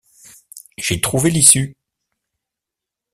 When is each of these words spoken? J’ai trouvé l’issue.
J’ai 0.79 0.99
trouvé 0.99 1.29
l’issue. 1.29 1.77